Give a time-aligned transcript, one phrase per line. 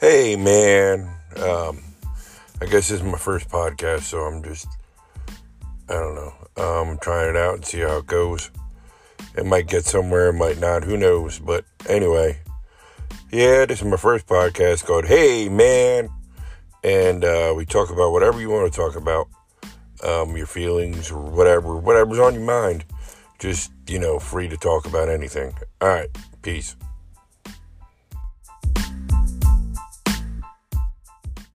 [0.00, 1.14] Hey, man.
[1.36, 1.82] Um,
[2.58, 4.66] I guess this is my first podcast, so I'm just,
[5.90, 6.32] I don't know.
[6.56, 8.50] Um, trying it out and see how it goes.
[9.36, 10.84] It might get somewhere, it might not.
[10.84, 11.38] Who knows?
[11.38, 12.38] But anyway,
[13.30, 16.08] yeah, this is my first podcast called Hey, Man.
[16.82, 19.28] And uh, we talk about whatever you want to talk about,
[20.02, 22.86] um, your feelings or whatever, whatever's on your mind.
[23.38, 25.52] Just, you know, free to talk about anything.
[25.82, 26.08] All right.
[26.40, 26.74] Peace.